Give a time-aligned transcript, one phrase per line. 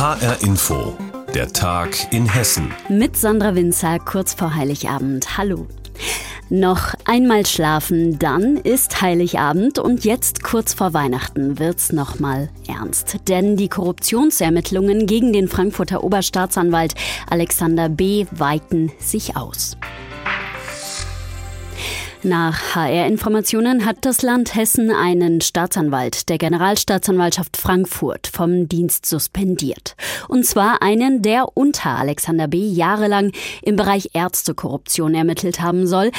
[0.00, 0.96] HR Info,
[1.34, 2.72] der Tag in Hessen.
[2.88, 5.36] Mit Sandra Winzer kurz vor Heiligabend.
[5.36, 5.66] Hallo.
[6.48, 13.28] Noch einmal schlafen, dann ist Heiligabend und jetzt kurz vor Weihnachten wird's noch mal ernst,
[13.28, 16.94] denn die Korruptionsermittlungen gegen den Frankfurter Oberstaatsanwalt
[17.28, 19.76] Alexander B weiten sich aus.
[22.22, 29.96] Nach HR-Informationen hat das Land Hessen einen Staatsanwalt der Generalstaatsanwaltschaft Frankfurt vom Dienst suspendiert.
[30.28, 32.58] Und zwar einen, der unter Alexander B.
[32.58, 36.10] jahrelang im Bereich Ärztekorruption ermittelt haben soll.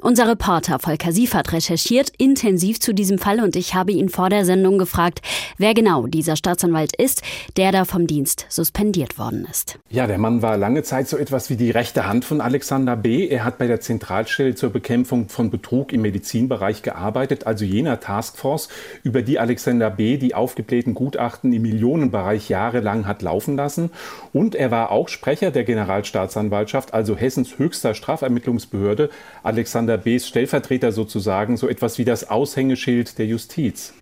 [0.00, 4.44] Unser Reporter Volker Siefert recherchiert intensiv zu diesem Fall und ich habe ihn vor der
[4.44, 5.22] Sendung gefragt,
[5.56, 7.22] wer genau dieser Staatsanwalt ist,
[7.56, 9.80] der da vom Dienst suspendiert worden ist.
[9.90, 13.26] Ja, der Mann war lange Zeit so etwas wie die rechte Hand von Alexander B.
[13.26, 18.68] Er hat bei der Zentralstelle zur Bekämpfung von Betrug im Medizinbereich gearbeitet, also jener Taskforce,
[19.02, 20.16] über die Alexander B.
[20.16, 23.90] die aufgeblähten Gutachten im Millionenbereich jahrelang hat laufen lassen.
[24.32, 29.10] Und er war auch Sprecher der Generalstaatsanwaltschaft, also Hessens höchster Strafermittlungsbehörde,
[29.42, 33.94] Alexander B.s Stellvertreter sozusagen, so etwas wie das Aushängeschild der Justiz.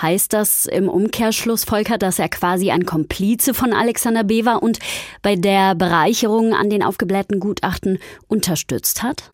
[0.00, 4.44] Heißt das im Umkehrschluss, Volker, dass er quasi ein Komplize von Alexander B.
[4.44, 4.78] war und
[5.22, 7.98] bei der Bereicherung an den aufgeblähten Gutachten
[8.28, 9.32] unterstützt hat?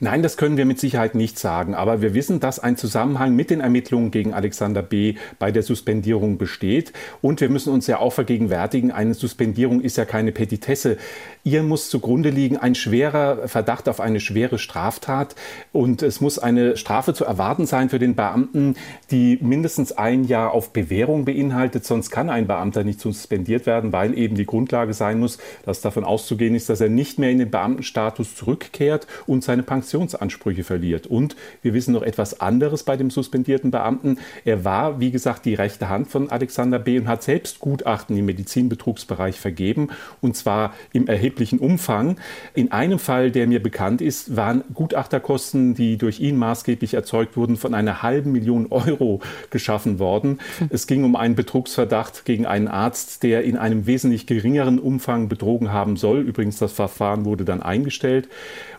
[0.00, 1.74] Nein, das können wir mit Sicherheit nicht sagen.
[1.74, 5.14] Aber wir wissen, dass ein Zusammenhang mit den Ermittlungen gegen Alexander B.
[5.38, 6.92] bei der Suspendierung besteht.
[7.20, 10.98] Und wir müssen uns ja auch vergegenwärtigen, eine Suspendierung ist ja keine Petitesse.
[11.42, 15.34] Ihr muss zugrunde liegen ein schwerer Verdacht auf eine schwere Straftat.
[15.72, 18.76] Und es muss eine Strafe zu erwarten sein für den Beamten,
[19.10, 21.84] die mindestens ein Jahr auf Bewährung beinhaltet.
[21.84, 26.04] Sonst kann ein Beamter nicht suspendiert werden, weil eben die Grundlage sein muss, dass davon
[26.04, 31.06] auszugehen ist, dass er nicht mehr in den Beamtenstatus zurückkehrt und seine Pensionsansprüche verliert.
[31.06, 34.18] Und wir wissen noch etwas anderes bei dem suspendierten Beamten.
[34.44, 36.98] Er war, wie gesagt, die rechte Hand von Alexander B.
[36.98, 39.88] und hat selbst Gutachten im Medizinbetrugsbereich vergeben,
[40.20, 42.16] und zwar im erheblichen Umfang.
[42.54, 47.56] In einem Fall, der mir bekannt ist, waren Gutachterkosten, die durch ihn maßgeblich erzeugt wurden,
[47.56, 50.38] von einer halben Million Euro geschaffen worden.
[50.70, 55.72] Es ging um einen Betrugsverdacht gegen einen Arzt, der in einem wesentlich geringeren Umfang betrogen
[55.72, 56.20] haben soll.
[56.20, 58.28] Übrigens, das Verfahren wurde dann eingestellt.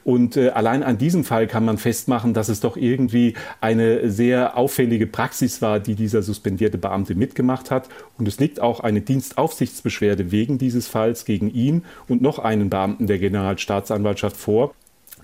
[0.03, 4.58] Und äh, allein an diesem Fall kann man festmachen, dass es doch irgendwie eine sehr
[4.58, 7.88] auffällige Praxis war, die dieser suspendierte Beamte mitgemacht hat.
[8.18, 13.08] Und es liegt auch eine Dienstaufsichtsbeschwerde wegen dieses Falls gegen ihn und noch einen Beamten
[13.08, 14.75] der Generalstaatsanwaltschaft vor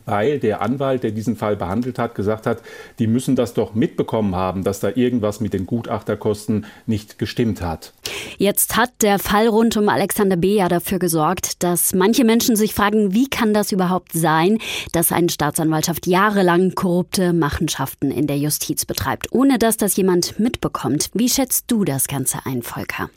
[0.05, 2.61] weil der Anwalt, der diesen Fall behandelt hat, gesagt hat,
[2.99, 7.93] die müssen das doch mitbekommen haben, dass da irgendwas mit den Gutachterkosten nicht gestimmt hat.
[8.37, 10.55] Jetzt hat der Fall rund um Alexander B.
[10.55, 14.59] ja dafür gesorgt, dass manche Menschen sich fragen, wie kann das überhaupt sein,
[14.91, 21.09] dass eine Staatsanwaltschaft jahrelang korrupte Machenschaften in der Justiz betreibt, ohne dass das jemand mitbekommt.
[21.13, 23.09] Wie schätzt du das Ganze ein, Volker?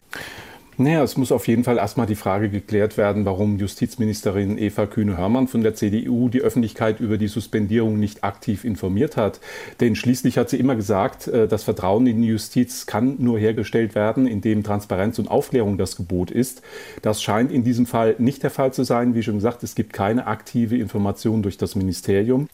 [0.80, 5.48] Naja, es muss auf jeden Fall erstmal die Frage geklärt werden, warum Justizministerin Eva Kühne-Hörmann
[5.48, 9.40] von der CDU die Öffentlichkeit über die Suspendierung nicht aktiv informiert hat.
[9.80, 13.96] Denn schließlich hat sie immer gesagt, äh, das Vertrauen in die Justiz kann nur hergestellt
[13.96, 16.62] werden, indem Transparenz und Aufklärung das Gebot ist.
[17.02, 19.16] Das scheint in diesem Fall nicht der Fall zu sein.
[19.16, 22.48] Wie schon gesagt, es gibt keine aktive Information durch das Ministerium.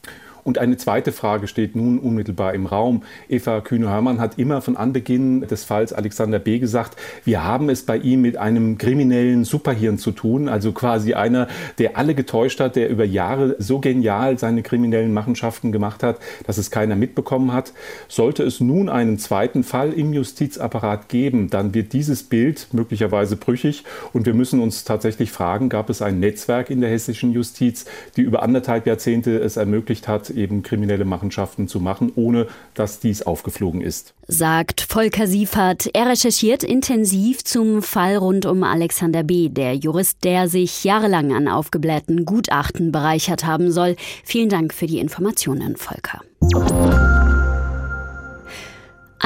[0.45, 3.01] Und eine zweite Frage steht nun unmittelbar im Raum.
[3.27, 6.59] Eva Kühne-Hörmann hat immer von Anbeginn des Falls Alexander B.
[6.59, 11.47] gesagt, wir haben es bei ihm mit einem kriminellen Superhirn zu tun, also quasi einer,
[11.79, 16.59] der alle getäuscht hat, der über Jahre so genial seine kriminellen Machenschaften gemacht hat, dass
[16.59, 17.73] es keiner mitbekommen hat.
[18.07, 23.83] Sollte es nun einen zweiten Fall im Justizapparat geben, dann wird dieses Bild möglicherweise brüchig
[24.13, 27.85] und wir müssen uns tatsächlich fragen, gab es ein Netzwerk in der hessischen Justiz,
[28.15, 33.21] die über anderthalb Jahrzehnte es ermöglicht hat, eben kriminelle Machenschaften zu machen, ohne dass dies
[33.21, 34.13] aufgeflogen ist.
[34.27, 35.89] Sagt Volker Siefert.
[35.93, 41.47] Er recherchiert intensiv zum Fall rund um Alexander B., der Jurist, der sich jahrelang an
[41.47, 43.95] aufgeblähten Gutachten bereichert haben soll.
[44.23, 46.21] Vielen Dank für die Informationen, Volker.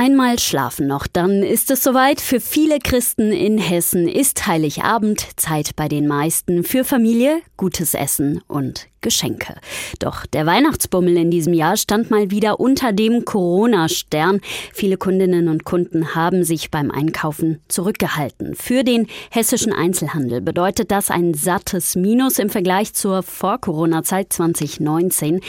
[0.02, 2.22] Einmal schlafen noch, dann ist es soweit.
[2.22, 8.40] Für viele Christen in Hessen ist Heiligabend Zeit bei den meisten für Familie, gutes Essen
[8.48, 9.56] und Geschenke.
[10.00, 14.40] Doch der Weihnachtsbummel in diesem Jahr stand mal wieder unter dem Corona-Stern.
[14.74, 18.56] Viele Kundinnen und Kunden haben sich beim Einkaufen zurückgehalten.
[18.56, 25.42] Für den hessischen Einzelhandel bedeutet das ein sattes Minus im Vergleich zur Vor-Corona-Zeit 2019.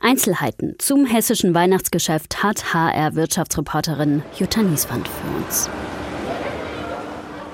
[0.00, 5.68] Einzelheiten zum hessischen Weihnachtsgeschäft hat HR-Wirtschaftsreporterin Jutta Nieswand für uns.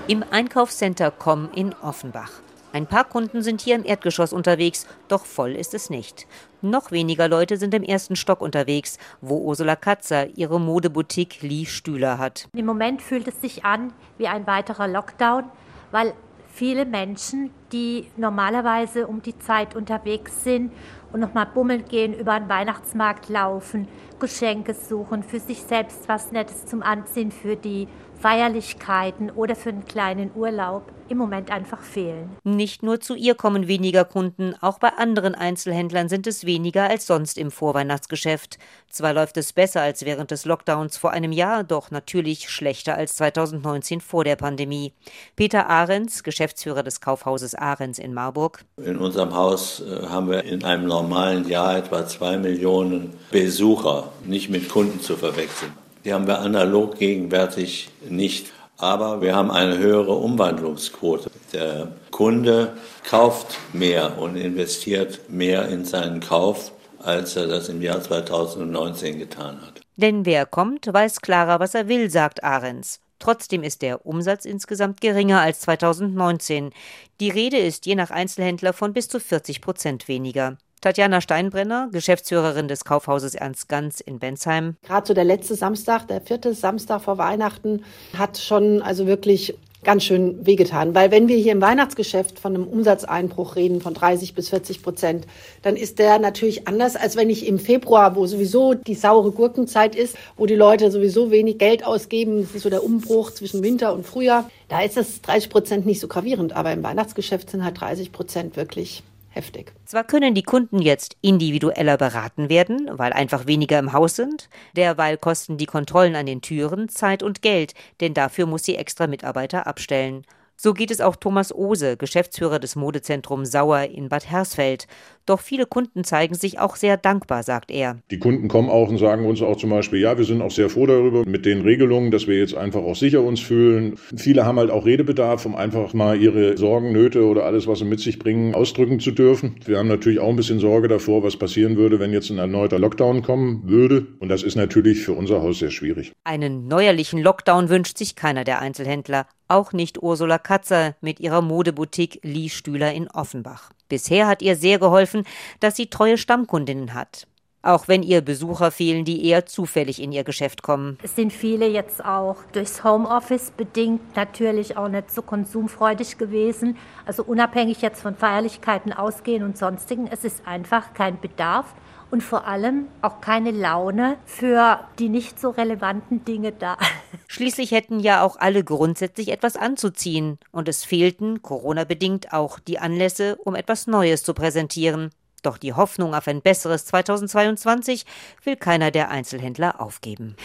[0.08, 2.31] Im Einkaufscenter Com in Offenbach.
[2.75, 6.26] Ein paar Kunden sind hier im Erdgeschoss unterwegs, doch voll ist es nicht.
[6.61, 12.19] Noch weniger Leute sind im ersten Stock unterwegs, wo Ursula Katzer ihre Modeboutique Lee Stühler
[12.19, 12.47] hat.
[12.55, 15.44] Im Moment fühlt es sich an wie ein weiterer Lockdown,
[15.93, 16.12] weil
[16.52, 20.73] viele Menschen, die normalerweise um die Zeit unterwegs sind
[21.14, 23.87] und nochmal bummeln gehen, über den Weihnachtsmarkt laufen,
[24.19, 27.87] Geschenke suchen, für sich selbst was Nettes zum Anziehen, für die
[28.20, 32.31] Feierlichkeiten oder für einen kleinen Urlaub im Moment einfach fehlen.
[32.44, 37.06] Nicht nur zu ihr kommen weniger Kunden, auch bei anderen Einzelhändlern sind es weniger als
[37.06, 38.58] sonst im Vorweihnachtsgeschäft.
[38.88, 43.16] Zwar läuft es besser als während des Lockdowns vor einem Jahr, doch natürlich schlechter als
[43.16, 44.93] 2019 vor der Pandemie.
[45.37, 48.64] Peter Ahrens, Geschäftsführer des Kaufhauses Ahrens in Marburg.
[48.76, 54.49] In unserem Haus äh, haben wir in einem normalen Jahr etwa zwei Millionen Besucher, nicht
[54.49, 55.72] mit Kunden zu verwechseln.
[56.05, 58.53] Die haben wir analog gegenwärtig nicht.
[58.77, 61.31] Aber wir haben eine höhere Umwandlungsquote.
[61.53, 62.73] Der Kunde
[63.09, 69.61] kauft mehr und investiert mehr in seinen Kauf, als er das im Jahr 2019 getan
[69.62, 69.81] hat.
[69.97, 73.00] Denn wer kommt, weiß klarer, was er will, sagt Ahrens.
[73.21, 76.73] Trotzdem ist der Umsatz insgesamt geringer als 2019.
[77.21, 80.59] Die Rede ist je nach Einzelhändler von bis zu 40 Prozent weniger.
[80.85, 84.77] Tatjana Steinbrenner, Geschäftsführerin des Kaufhauses Ernst Ganz in Bensheim.
[84.87, 87.83] Gerade so der letzte Samstag, der vierte Samstag vor Weihnachten,
[88.15, 90.95] hat schon also wirklich ganz schön wehgetan.
[90.95, 95.27] Weil wenn wir hier im Weihnachtsgeschäft von einem Umsatzeinbruch reden von 30 bis 40 Prozent,
[95.63, 99.97] dann ist der natürlich anders, als wenn ich im Februar, wo sowieso die saure Gurkenzeit
[99.97, 103.95] ist, wo die Leute sowieso wenig Geld ausgeben, das ist so der Umbruch zwischen Winter
[103.95, 106.53] und Frühjahr, da ist das 30 Prozent nicht so gravierend.
[106.55, 109.03] Aber im Weihnachtsgeschäft sind halt 30 Prozent wirklich
[109.35, 109.73] heftig.
[109.85, 115.19] Zwar können die Kunden jetzt individueller beraten werden, weil einfach weniger im Haus sind, derweil
[115.19, 119.67] kosten die Kontrollen an den Türen Zeit und Geld, denn dafür muss sie extra Mitarbeiter
[119.67, 120.25] abstellen.
[120.57, 124.87] So geht es auch Thomas Ose, Geschäftsführer des Modezentrums Sauer in Bad Hersfeld.
[125.26, 127.99] Doch viele Kunden zeigen sich auch sehr dankbar, sagt er.
[128.11, 130.69] Die Kunden kommen auch und sagen uns auch zum Beispiel, ja, wir sind auch sehr
[130.69, 133.97] froh darüber mit den Regelungen, dass wir jetzt einfach auch sicher uns fühlen.
[134.17, 137.85] Viele haben halt auch Redebedarf, um einfach mal ihre Sorgen, Nöte oder alles, was sie
[137.87, 139.56] mit sich bringen, ausdrücken zu dürfen.
[139.65, 142.79] Wir haben natürlich auch ein bisschen Sorge davor, was passieren würde, wenn jetzt ein erneuter
[142.79, 144.06] Lockdown kommen würde.
[144.19, 146.12] Und das ist natürlich für unser Haus sehr schwierig.
[146.25, 149.26] Einen neuerlichen Lockdown wünscht sich keiner der Einzelhändler.
[149.49, 153.71] Auch nicht Ursula Katzer mit ihrer Modeboutique Lee Stühler in Offenbach.
[153.89, 155.25] Bisher hat ihr sehr geholfen,
[155.61, 157.27] dass sie treue Stammkundinnen hat.
[157.63, 160.99] Auch wenn ihr Besucher fehlen, die eher zufällig in ihr Geschäft kommen.
[161.03, 166.77] Es sind viele jetzt auch durchs Homeoffice bedingt natürlich auch nicht so konsumfreudig gewesen.
[167.07, 170.09] Also unabhängig jetzt von Feierlichkeiten ausgehen und sonstigen.
[170.11, 171.75] Es ist einfach kein Bedarf
[172.14, 176.76] und vor allem auch keine Laune für die nicht so relevanten Dinge da.
[177.26, 183.34] Schließlich hätten ja auch alle grundsätzlich etwas anzuziehen und es fehlten, Corona-bedingt, auch die Anlässe,
[183.43, 185.11] um etwas Neues zu präsentieren.
[185.43, 188.06] Doch die Hoffnung auf ein besseres 2022
[188.44, 190.37] will keiner der Einzelhändler aufgeben.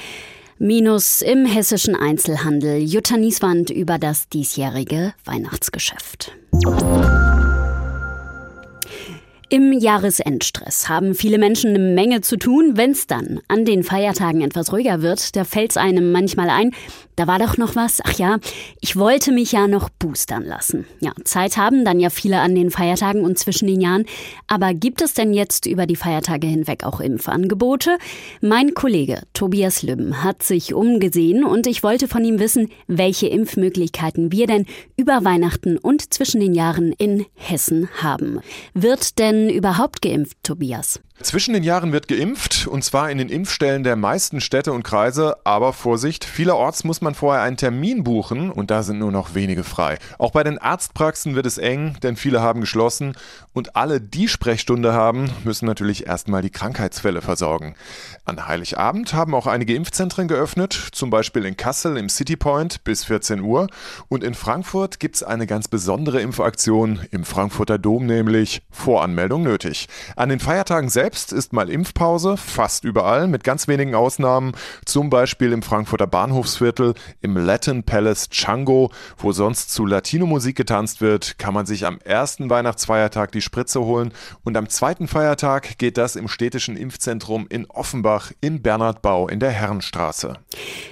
[0.58, 2.80] Minus im hessischen Einzelhandel.
[2.80, 6.36] Jutta Nieswand über das diesjährige Weihnachtsgeschäft.
[9.52, 12.74] Im Jahresendstress haben viele Menschen eine Menge zu tun.
[12.76, 16.70] Wenn es dann an den Feiertagen etwas ruhiger wird, da fällt es einem manchmal ein,
[17.16, 18.00] da war doch noch was.
[18.04, 18.38] Ach ja,
[18.80, 20.86] ich wollte mich ja noch boostern lassen.
[21.00, 24.06] Ja, Zeit haben dann ja viele an den Feiertagen und zwischen den Jahren.
[24.46, 27.98] Aber gibt es denn jetzt über die Feiertage hinweg auch Impfangebote?
[28.42, 34.32] Mein Kollege Tobias Lübben hat sich umgesehen und ich wollte von ihm wissen, welche Impfmöglichkeiten
[34.32, 38.40] wir denn über Weihnachten und zwischen den Jahren in Hessen haben.
[38.74, 41.00] Wird denn überhaupt geimpft, Tobias?
[41.22, 45.36] Zwischen den Jahren wird geimpft, und zwar in den Impfstellen der meisten Städte und Kreise.
[45.44, 49.66] Aber Vorsicht, vielerorts muss man vorher einen Termin buchen und da sind nur noch wenige
[49.66, 49.98] frei.
[50.18, 53.18] Auch bei den Arztpraxen wird es eng, denn viele haben geschlossen.
[53.52, 57.76] Und alle, die Sprechstunde haben, müssen natürlich erstmal die Krankheitsfälle versorgen.
[58.24, 63.04] An Heiligabend haben auch einige Impfzentren geöffnet, zum Beispiel in Kassel im City Point bis
[63.04, 63.68] 14 Uhr.
[64.08, 69.88] Und in Frankfurt gibt es eine ganz besondere Impfaktion, im Frankfurter Dom nämlich Voranmeldung nötig.
[70.16, 74.54] An den Feiertagen selbst ist mal Impfpause, fast überall, mit ganz wenigen Ausnahmen,
[74.86, 81.38] zum Beispiel im Frankfurter Bahnhofsviertel, im Latin Palace Chango, wo sonst zu Latino-Musik getanzt wird,
[81.38, 84.12] kann man sich am ersten Weihnachtsfeiertag die Spritze holen
[84.44, 89.52] und am zweiten Feiertag geht das im städtischen Impfzentrum in Offenbach in Bernhardbau in der
[89.52, 90.34] Herrenstraße.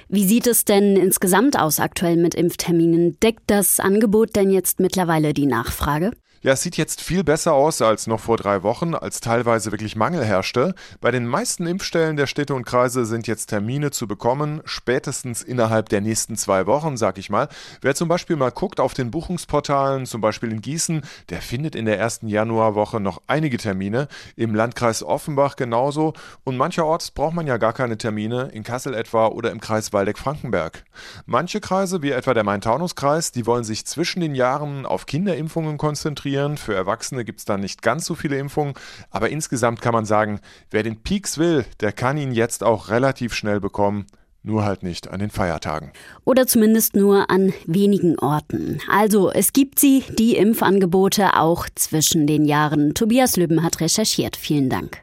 [0.08, 3.18] Wie sieht es denn insgesamt aus aktuell mit Impfterminen?
[3.20, 6.12] Deckt das Angebot denn jetzt mittlerweile die Nachfrage?
[6.40, 9.96] Ja, es sieht jetzt viel besser aus als noch vor drei Wochen, als teilweise wirklich
[9.96, 10.72] Mangel herrschte.
[11.00, 15.88] Bei den meisten Impfstellen der Städte und Kreise sind jetzt Termine zu bekommen, spätestens innerhalb
[15.88, 17.48] der nächsten zwei Wochen, sag ich mal.
[17.80, 21.86] Wer zum Beispiel mal guckt auf den Buchungsportalen, zum Beispiel in Gießen, der findet in
[21.86, 24.06] der ersten Januarwoche noch einige Termine.
[24.36, 26.12] Im Landkreis Offenbach genauso.
[26.44, 30.84] Und mancherorts braucht man ja gar keine Termine, in Kassel etwa oder im Kreis Waldeck-Frankenberg.
[31.26, 36.27] Manche Kreise, wie etwa der Main-Taunus-Kreis, die wollen sich zwischen den Jahren auf Kinderimpfungen konzentrieren
[36.28, 36.56] konzentrieren.
[36.56, 38.74] Für Erwachsene gibt es da nicht ganz so viele Impfungen,
[39.10, 43.34] aber insgesamt kann man sagen, wer den Peaks will, der kann ihn jetzt auch relativ
[43.34, 44.06] schnell bekommen.
[44.44, 45.90] Nur halt nicht an den Feiertagen.
[46.24, 48.80] Oder zumindest nur an wenigen Orten.
[48.88, 52.94] Also es gibt sie, die Impfangebote, auch zwischen den Jahren.
[52.94, 54.36] Tobias Lübben hat recherchiert.
[54.36, 55.02] Vielen Dank.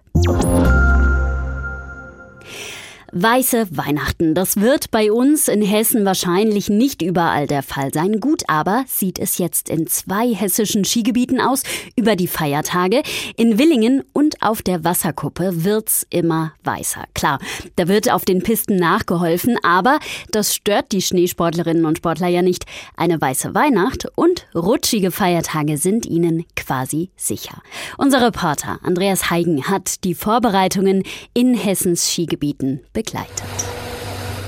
[3.11, 4.33] Weiße Weihnachten.
[4.33, 8.19] Das wird bei uns in Hessen wahrscheinlich nicht überall der Fall sein.
[8.19, 11.63] Gut, aber sieht es jetzt in zwei hessischen Skigebieten aus
[11.95, 13.03] über die Feiertage.
[13.37, 17.05] In Willingen und auf der Wasserkuppe wird's immer weißer.
[17.13, 17.39] Klar,
[17.75, 19.99] da wird auf den Pisten nachgeholfen, aber
[20.31, 22.65] das stört die Schneesportlerinnen und Sportler ja nicht.
[22.97, 27.61] Eine weiße Weihnacht und rutschige Feiertage sind ihnen quasi sicher.
[27.97, 33.43] Unser Reporter Andreas Heigen hat die Vorbereitungen in Hessens Skigebieten begleitet.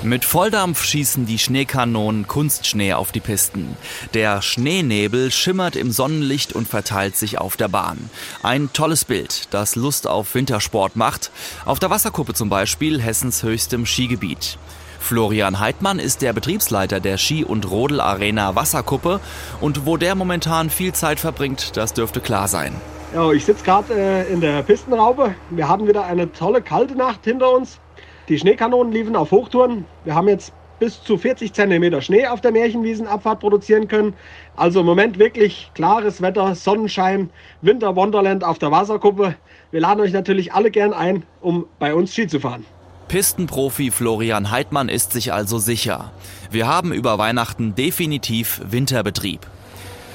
[0.04, 3.76] Mit Volldampf schießen die Schneekanonen Kunstschnee auf die Pisten.
[4.14, 8.10] Der Schneenebel schimmert im Sonnenlicht und verteilt sich auf der Bahn.
[8.42, 11.32] Ein tolles Bild, das Lust auf Wintersport macht.
[11.66, 14.58] Auf der Wasserkuppe zum Beispiel, Hessens höchstem Skigebiet.
[15.00, 19.20] Florian Heidmann ist der Betriebsleiter der Ski- und Rodelarena Wasserkuppe
[19.62, 22.74] und wo der momentan viel Zeit verbringt, das dürfte klar sein.
[23.14, 25.34] Ja, ich sitze gerade äh, in der Pistenraube.
[25.50, 27.80] Wir haben wieder eine tolle kalte Nacht hinter uns.
[28.30, 29.86] Die Schneekanonen liefen auf Hochtouren.
[30.04, 34.14] Wir haben jetzt bis zu 40 cm Schnee auf der Märchenwiesenabfahrt produzieren können.
[34.58, 37.30] Also im Moment wirklich klares Wetter, Sonnenschein,
[37.62, 39.36] Winter Wonderland auf der Wasserkuppe.
[39.72, 42.66] Wir laden euch natürlich alle gern ein, um bei uns Ski zu fahren.
[43.08, 46.12] Pistenprofi Florian Heidmann ist sich also sicher.
[46.52, 49.48] Wir haben über Weihnachten definitiv Winterbetrieb.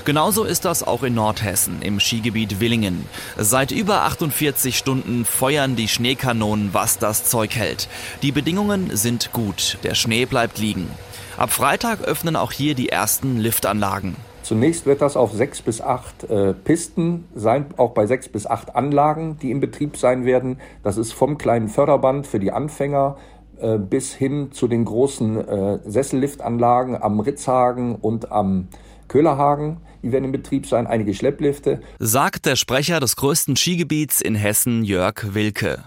[0.04, 3.06] Genauso ist das auch in Nordhessen im Skigebiet Willingen.
[3.36, 7.88] Seit über 48 Stunden feuern die Schneekanonen, was das Zeug hält.
[8.22, 10.90] Die Bedingungen sind gut, der Schnee bleibt liegen.
[11.36, 14.16] Ab Freitag öffnen auch hier die ersten Liftanlagen.
[14.42, 18.74] Zunächst wird das auf sechs bis acht äh, Pisten sein, auch bei sechs bis acht
[18.74, 20.58] Anlagen, die in Betrieb sein werden.
[20.82, 23.18] Das ist vom kleinen Förderband für die Anfänger
[23.60, 28.66] äh, bis hin zu den großen äh, Sesselliftanlagen am Ritzhagen und am
[29.06, 29.76] Köhlerhagen.
[30.02, 31.80] Die werden in Betrieb sein, einige Schlepplifte.
[31.98, 35.84] Sagt der Sprecher des größten Skigebiets in Hessen, Jörg Wilke.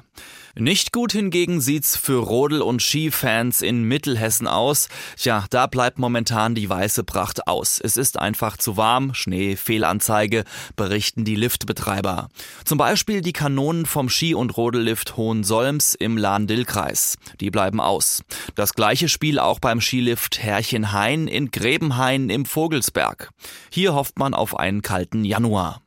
[0.57, 4.87] Nicht gut hingegen sieht's für Rodel- und Skifans in Mittelhessen aus.
[5.17, 7.81] Tja, da bleibt momentan die weiße Pracht aus.
[7.83, 10.45] Es ist einfach zu warm, Schnee, Fehlanzeige,
[10.77, 12.29] berichten die Liftbetreiber.
[12.63, 17.17] Zum Beispiel die Kanonen vom Ski- und Rodellift Hohensolms im Lahn-Dill-Kreis.
[17.41, 18.23] Die bleiben aus.
[18.55, 23.29] Das gleiche Spiel auch beim Skilift Herrchenhain in Grebenhain im Vogelsberg.
[23.69, 25.84] Hier hofft man auf einen kalten Januar.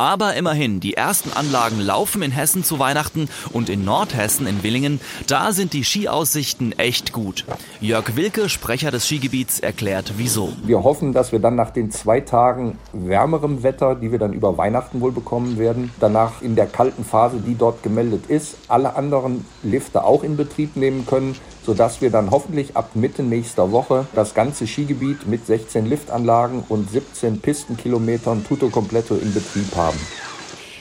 [0.00, 4.98] Aber immerhin, die ersten Anlagen laufen in Hessen zu Weihnachten und in Nordhessen in Willingen,
[5.26, 7.44] da sind die Skiaussichten echt gut.
[7.82, 10.54] Jörg Wilke, Sprecher des Skigebiets, erklärt wieso.
[10.64, 14.56] Wir hoffen, dass wir dann nach den zwei Tagen wärmerem Wetter, die wir dann über
[14.56, 19.44] Weihnachten wohl bekommen werden, danach in der kalten Phase, die dort gemeldet ist, alle anderen
[19.62, 24.34] Lifte auch in Betrieb nehmen können sodass wir dann hoffentlich ab Mitte nächster Woche das
[24.34, 29.98] ganze Skigebiet mit 16 Liftanlagen und 17 Pistenkilometern tutto completo in Betrieb haben.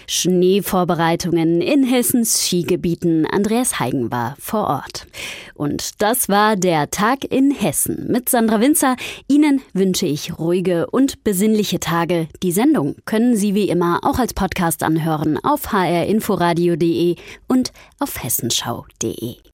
[0.10, 3.28] Schneevorbereitungen in Hessens Skigebieten.
[3.28, 5.06] Andreas Heigen war vor Ort.
[5.54, 8.96] Und das war der Tag in Hessen mit Sandra Winzer.
[9.28, 12.28] Ihnen wünsche ich ruhige und besinnliche Tage.
[12.42, 17.16] Die Sendung können Sie wie immer auch als Podcast anhören auf hrinforadio.de
[17.48, 19.36] und auf hessenschau.de.